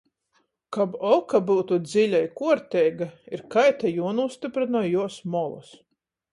[0.77, 5.75] Kab oka byutu dziļa i kuorteiga, ir kaita juonūstyprynoj juos molys.